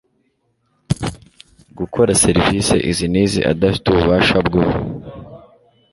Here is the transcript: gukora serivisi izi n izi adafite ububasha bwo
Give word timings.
gukora 1.77 2.11
serivisi 2.23 2.75
izi 2.89 3.05
n 3.13 3.15
izi 3.23 3.39
adafite 3.51 3.85
ububasha 3.89 4.37
bwo 4.47 4.63